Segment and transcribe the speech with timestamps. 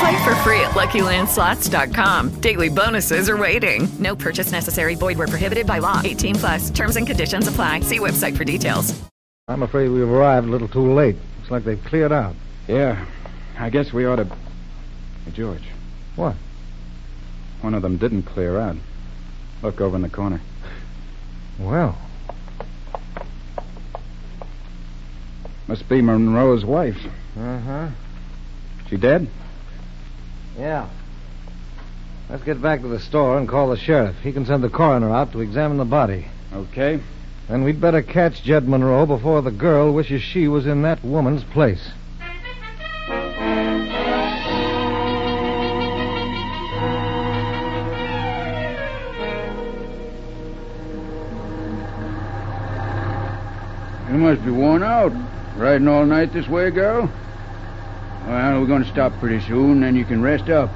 [0.00, 2.40] Play for free at LuckyLandSlots.com.
[2.40, 3.88] Daily bonuses are waiting.
[3.98, 4.94] No purchase necessary.
[4.94, 6.00] Void where prohibited by law.
[6.04, 6.70] 18 plus.
[6.70, 7.80] Terms and conditions apply.
[7.80, 8.94] See website for details.
[9.48, 11.16] I'm afraid we've arrived a little too late.
[11.38, 12.34] Looks like they've cleared out.
[12.66, 13.06] Yeah,
[13.58, 14.24] I guess we ought to...
[14.24, 15.62] Hey, George.
[16.16, 16.34] What?
[17.60, 18.76] One of them didn't clear out.
[19.62, 20.40] Look over in the corner.
[21.60, 21.96] Well...
[25.68, 26.98] Must be Monroe's wife.
[27.38, 27.88] Uh-huh.
[28.88, 29.28] She dead?
[30.58, 30.88] Yeah.
[32.30, 34.16] Let's get back to the store and call the sheriff.
[34.22, 36.26] He can send the coroner out to examine the body.
[36.52, 37.00] Okay.
[37.48, 41.44] Then we'd better catch Jed Monroe before the girl wishes she was in that woman's
[41.44, 41.90] place.
[54.10, 55.12] You must be worn out.
[55.56, 57.10] Riding all night this way, girl?
[58.26, 60.68] Well, we're going to stop pretty soon, then you can rest up.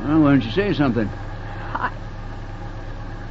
[0.00, 1.08] Well, why don't you say something?
[1.08, 1.92] I.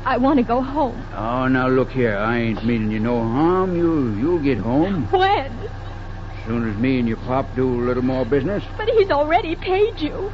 [0.06, 1.06] I want to go home.
[1.14, 2.16] Oh, now look here.
[2.16, 3.76] I ain't meaning you no harm.
[3.76, 5.12] You, you'll get home.
[5.12, 5.52] When?
[5.52, 8.64] As soon as me and your pop do a little more business.
[8.78, 10.32] But he's already paid you.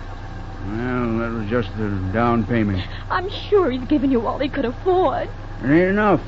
[0.68, 2.84] Well, that was just the down payment.
[3.10, 5.28] I'm sure he's given you all he could afford.
[5.64, 6.22] It ain't enough.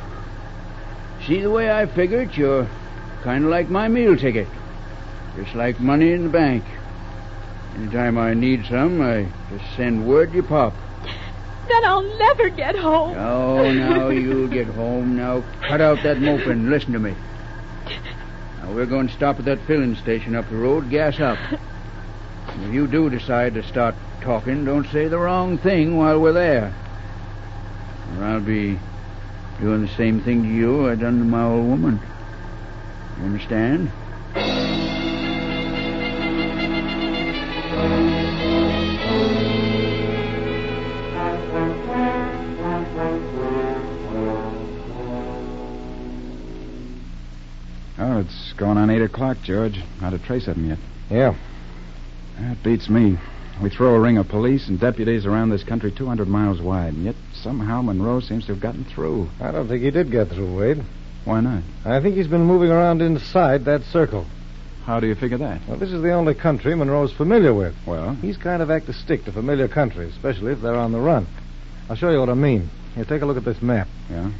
[1.28, 2.68] See the way I figure it, you're
[3.22, 4.48] kind of like my meal ticket.
[5.36, 6.64] Just like money in the bank.
[7.76, 10.74] Anytime I need some, I just send word to your pop.
[11.68, 13.18] Then I'll never get home.
[13.18, 15.18] Oh, now you'll get home.
[15.18, 17.16] Now cut out that moping and listen to me.
[18.62, 21.38] Now we're going to stop at that filling station up the road, gas up.
[22.48, 26.74] If you do decide to start talking, don't say the wrong thing while we're there.
[28.18, 28.80] Or I'll be
[29.60, 32.00] doing the same thing to you I done to my old woman.
[33.20, 33.92] You understand?
[49.16, 49.82] O'clock, George.
[50.02, 50.80] Not a trace of him yet.
[51.10, 51.36] Yeah.
[52.38, 53.18] That beats me.
[53.62, 57.06] We throw a ring of police and deputies around this country 200 miles wide, and
[57.06, 59.30] yet somehow Monroe seems to have gotten through.
[59.40, 60.84] I don't think he did get through, Wade.
[61.24, 61.64] Why not?
[61.86, 64.26] I think he's been moving around inside that circle.
[64.84, 65.62] How do you figure that?
[65.66, 67.74] Well, this is the only country Monroe's familiar with.
[67.88, 68.16] Well?
[68.16, 71.26] He's kind of act to stick to familiar countries, especially if they're on the run.
[71.90, 72.70] I'll show you what I mean.
[72.96, 73.88] Here, take a look at this map.
[74.10, 74.32] Yeah?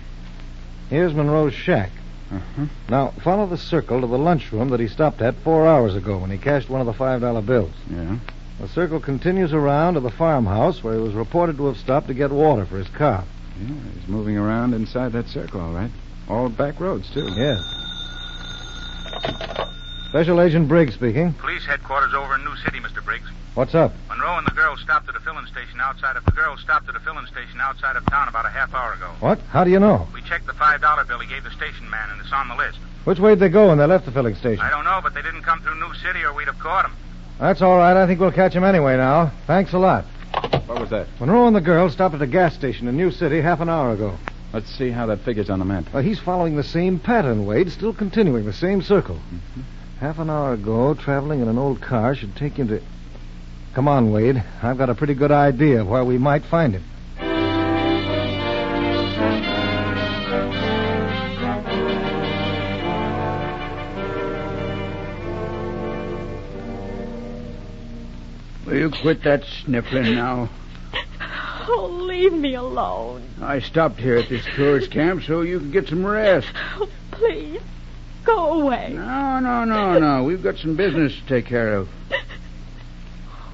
[0.90, 1.92] Here's Monroe's shack.
[2.32, 2.66] Uh-huh.
[2.90, 6.32] Now, follow the circle to the lunchroom that he stopped at four hours ago when
[6.32, 7.74] he cashed one of the $5 bills.
[7.90, 8.18] Yeah?
[8.60, 12.14] The circle continues around to the farmhouse where he was reported to have stopped to
[12.14, 13.24] get water for his car.
[13.62, 15.92] Yeah, he's moving around inside that circle, all right.
[16.28, 17.28] All back roads, too.
[17.36, 17.62] Yes.
[20.16, 21.34] Special Agent Briggs speaking.
[21.34, 23.04] Police headquarters over in New City, Mr.
[23.04, 23.28] Briggs.
[23.54, 23.92] What's up?
[24.08, 26.96] Monroe and the girl stopped at a filling station outside of the girl stopped at
[26.96, 29.12] a filling station outside of town about a half hour ago.
[29.20, 29.40] What?
[29.50, 30.08] How do you know?
[30.14, 32.56] We checked the five dollar bill he gave the station man, and it's on the
[32.56, 32.78] list.
[33.04, 34.62] Which way did they go when they left the filling station?
[34.64, 36.96] I don't know, but they didn't come through New City, or we'd have caught them.
[37.38, 38.02] That's all right.
[38.02, 39.34] I think we'll catch him anyway now.
[39.48, 40.06] Thanks a lot.
[40.66, 41.08] What was that?
[41.20, 43.92] Monroe and the girl stopped at a gas station in New City half an hour
[43.92, 44.18] ago.
[44.54, 45.94] Let's see how that figures on the map.
[45.94, 49.16] Well, he's following the same pattern, Wade, still continuing the same circle.
[49.16, 49.62] Mm-hmm.
[50.00, 52.82] Half an hour ago, traveling in an old car should take you to.
[53.74, 54.44] Come on, Wade.
[54.62, 56.84] I've got a pretty good idea of where we might find him.
[68.66, 70.50] Will you quit that sniffling now?
[71.68, 73.24] Oh, leave me alone.
[73.42, 76.48] I stopped here at this tourist camp so you could get some rest.
[76.78, 77.62] Oh, please,
[78.26, 78.94] go away.
[78.94, 80.24] No, no, no, no.
[80.24, 81.90] We've got some business to take care of.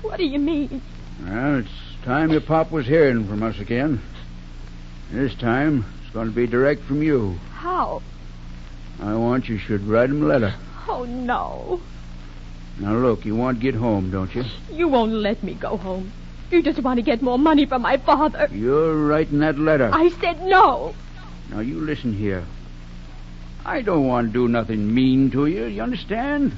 [0.02, 0.82] What do you mean?
[1.24, 1.70] Well, it's
[2.04, 4.02] time your pop was hearing from us again.
[5.12, 7.38] This time, it's going to be direct from you.
[7.54, 8.02] How?
[9.02, 10.56] I want you should write him a letter.
[10.88, 11.82] Oh, no.
[12.80, 14.44] Now, look, you want to get home, don't you?
[14.72, 16.12] You won't let me go home.
[16.50, 18.50] You just want to get more money from my father.
[18.52, 19.90] You're writing that letter.
[19.94, 20.96] I said no.
[21.50, 22.44] Now, you listen here.
[23.66, 26.54] I don't want to do nothing mean to you, you understand?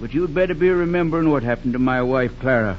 [0.00, 2.78] But you'd better be remembering what happened to my wife, Clara.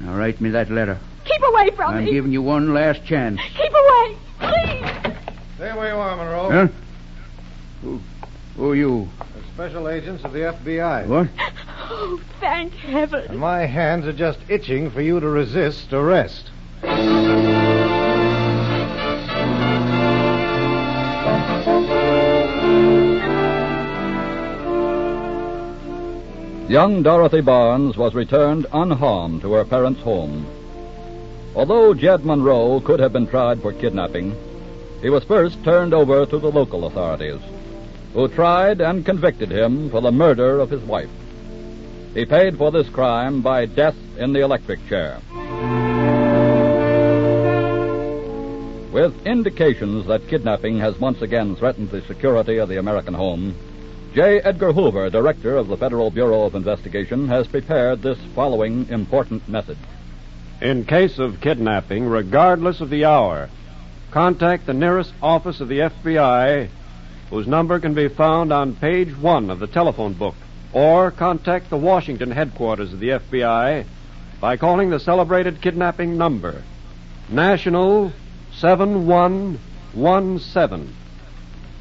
[0.00, 0.98] Now, write me that letter.
[1.24, 2.00] Keep away from me.
[2.02, 3.40] I'm giving you one last chance.
[3.56, 4.16] Keep away.
[4.38, 5.14] Please.
[5.56, 6.50] Stay where you are, Monroe.
[6.50, 6.68] Huh?
[7.82, 8.00] Who,
[8.56, 9.08] who are you?
[9.18, 11.06] The special agents of the FBI.
[11.06, 11.28] What?
[11.88, 13.26] Oh, thank heaven.
[13.28, 16.50] And my hands are just itching for you to resist arrest.
[26.68, 30.44] Young Dorothy Barnes was returned unharmed to her parents' home.
[31.54, 34.34] Although Jed Monroe could have been tried for kidnapping,
[35.00, 37.40] he was first turned over to the local authorities,
[38.14, 41.08] who tried and convicted him for the murder of his wife.
[42.14, 45.20] He paid for this crime by death in the electric chair.
[48.90, 53.54] With indications that kidnapping has once again threatened the security of the American home,
[54.16, 54.40] J.
[54.40, 59.76] Edgar Hoover, director of the Federal Bureau of Investigation, has prepared this following important message.
[60.62, 63.50] In case of kidnapping, regardless of the hour,
[64.10, 66.70] contact the nearest office of the FBI,
[67.28, 70.36] whose number can be found on page one of the telephone book,
[70.72, 73.84] or contact the Washington headquarters of the FBI
[74.40, 76.62] by calling the celebrated kidnapping number,
[77.28, 78.14] National
[78.54, 80.94] 7117.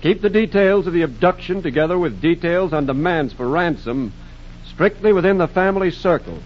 [0.05, 4.13] Keep the details of the abduction together with details on demands for ransom
[4.67, 6.37] strictly within the family circle.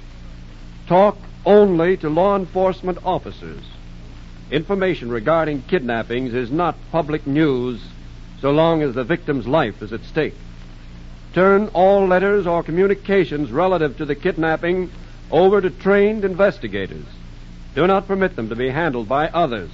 [0.88, 3.62] Talk only to law enforcement officers.
[4.50, 7.82] Information regarding kidnappings is not public news
[8.40, 10.36] so long as the victim's life is at stake.
[11.34, 14.90] Turn all letters or communications relative to the kidnapping
[15.32, 17.04] over to trained investigators.
[17.76, 19.72] Do not permit them to be handled by others.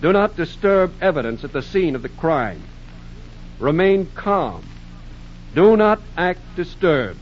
[0.00, 2.62] Do not disturb evidence at the scene of the crime.
[3.58, 4.64] Remain calm.
[5.54, 7.18] Do not act disturbed.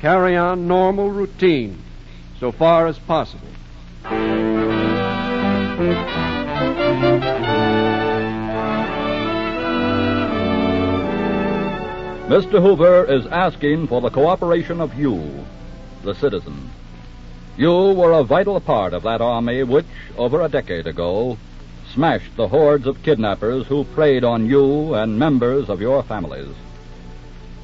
[0.00, 1.78] Carry on normal routine
[2.40, 3.48] so far as possible.
[12.28, 12.62] Mr.
[12.62, 15.44] Hoover is asking for the cooperation of you,
[16.02, 16.70] the citizen.
[17.58, 19.84] You were a vital part of that army which,
[20.16, 21.36] over a decade ago,
[21.92, 26.54] smashed the hordes of kidnappers who preyed on you and members of your families.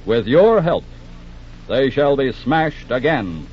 [0.05, 0.85] With your help,
[1.69, 3.47] they shall be smashed again.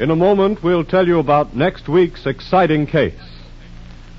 [0.00, 3.39] In a moment, we'll tell you about next week's exciting case.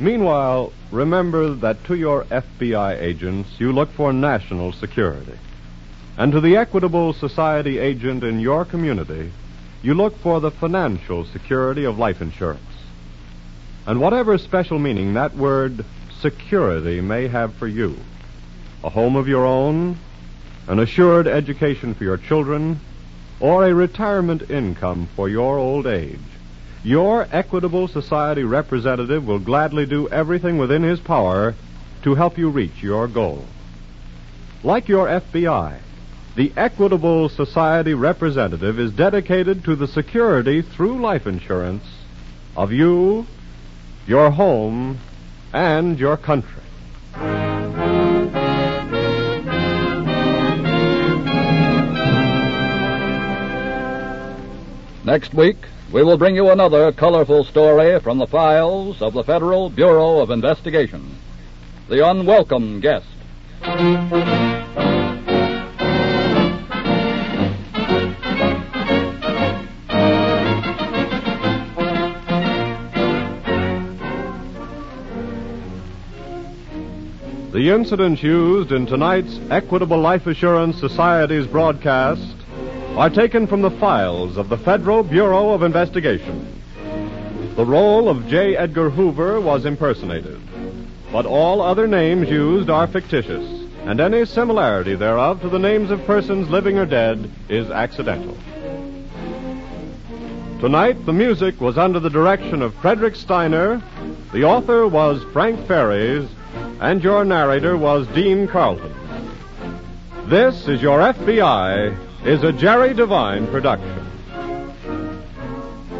[0.01, 5.37] Meanwhile, remember that to your FBI agents, you look for national security.
[6.17, 9.31] And to the Equitable Society agent in your community,
[9.83, 12.63] you look for the financial security of life insurance.
[13.85, 15.85] And whatever special meaning that word
[16.19, 17.95] security may have for you,
[18.83, 19.99] a home of your own,
[20.67, 22.79] an assured education for your children,
[23.39, 26.17] or a retirement income for your old age,
[26.83, 31.53] your Equitable Society representative will gladly do everything within his power
[32.03, 33.45] to help you reach your goal.
[34.63, 35.79] Like your FBI,
[36.35, 41.83] the Equitable Society representative is dedicated to the security through life insurance
[42.55, 43.25] of you,
[44.07, 44.99] your home,
[45.53, 46.63] and your country.
[55.03, 55.57] Next week,
[55.91, 60.29] we will bring you another colorful story from the files of the Federal Bureau of
[60.29, 61.17] Investigation
[61.89, 63.07] The Unwelcome Guest.
[77.51, 82.40] The incidents used in tonight's Equitable Life Assurance Society's broadcast
[82.97, 86.61] are taken from the files of the Federal Bureau of Investigation.
[87.55, 88.57] The role of J.
[88.57, 90.39] Edgar Hoover was impersonated,
[91.09, 93.45] but all other names used are fictitious,
[93.85, 98.37] and any similarity thereof to the names of persons living or dead is accidental.
[100.59, 103.81] Tonight, the music was under the direction of Frederick Steiner,
[104.33, 106.29] the author was Frank Ferries,
[106.81, 108.93] and your narrator was Dean Carlton.
[110.25, 114.07] This is Your FBI is a Jerry Devine production.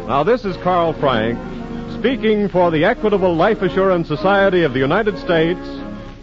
[0.06, 1.38] Now, this is Carl Frank
[1.98, 5.60] speaking for the Equitable Life Assurance Society of the United States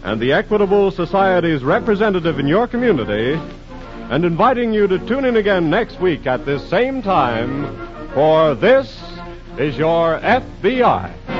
[0.02, 3.38] and the Equitable Society's representative in your community,
[4.10, 8.98] and inviting you to tune in again next week at this same time for This
[9.58, 11.39] is Your FBI.